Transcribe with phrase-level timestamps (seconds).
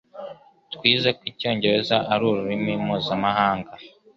[0.73, 3.71] Twize ko icyongereza ari ururimi mpuzamahanga